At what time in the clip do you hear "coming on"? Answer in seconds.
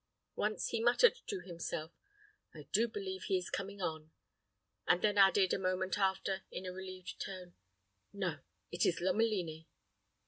3.51-4.09